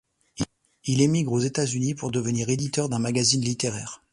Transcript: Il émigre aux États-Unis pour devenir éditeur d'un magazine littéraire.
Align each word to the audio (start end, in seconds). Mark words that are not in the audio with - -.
Il 0.85 0.99
émigre 1.01 1.31
aux 1.33 1.39
États-Unis 1.41 1.93
pour 1.93 2.09
devenir 2.11 2.49
éditeur 2.49 2.89
d'un 2.89 2.97
magazine 2.97 3.43
littéraire. 3.45 4.01